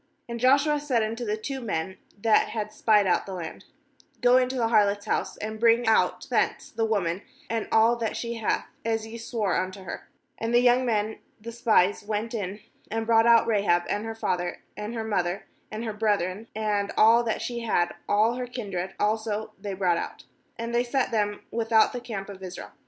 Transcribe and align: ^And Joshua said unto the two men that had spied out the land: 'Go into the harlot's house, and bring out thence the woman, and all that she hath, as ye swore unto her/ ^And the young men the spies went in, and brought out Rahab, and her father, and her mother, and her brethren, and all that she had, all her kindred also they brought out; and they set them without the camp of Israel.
^And 0.27 0.39
Joshua 0.39 0.79
said 0.79 1.03
unto 1.03 1.23
the 1.23 1.37
two 1.37 1.59
men 1.61 1.99
that 2.19 2.47
had 2.49 2.73
spied 2.73 3.05
out 3.05 3.27
the 3.27 3.35
land: 3.35 3.65
'Go 4.19 4.37
into 4.37 4.55
the 4.55 4.69
harlot's 4.69 5.05
house, 5.05 5.37
and 5.37 5.59
bring 5.59 5.85
out 5.87 6.27
thence 6.31 6.71
the 6.71 6.85
woman, 6.85 7.21
and 7.51 7.67
all 7.71 7.95
that 7.97 8.17
she 8.17 8.33
hath, 8.37 8.65
as 8.83 9.05
ye 9.05 9.15
swore 9.19 9.55
unto 9.55 9.83
her/ 9.83 10.09
^And 10.41 10.53
the 10.53 10.59
young 10.59 10.87
men 10.87 11.19
the 11.39 11.51
spies 11.51 12.03
went 12.03 12.33
in, 12.33 12.61
and 12.89 13.05
brought 13.05 13.27
out 13.27 13.45
Rahab, 13.45 13.83
and 13.91 14.03
her 14.05 14.15
father, 14.15 14.63
and 14.75 14.95
her 14.95 15.03
mother, 15.03 15.45
and 15.69 15.83
her 15.83 15.93
brethren, 15.93 16.47
and 16.55 16.91
all 16.97 17.21
that 17.25 17.43
she 17.43 17.59
had, 17.59 17.93
all 18.09 18.33
her 18.37 18.47
kindred 18.47 18.95
also 18.99 19.51
they 19.61 19.75
brought 19.75 19.97
out; 19.97 20.23
and 20.57 20.73
they 20.73 20.83
set 20.83 21.11
them 21.11 21.41
without 21.51 21.93
the 21.93 22.01
camp 22.01 22.27
of 22.27 22.41
Israel. 22.41 22.71